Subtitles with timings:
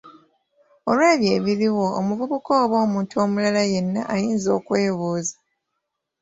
[0.89, 5.35] Olw'ebyo ebiriwo omuvubuka oba omuntu omulala yenna ayinza okwebuuza.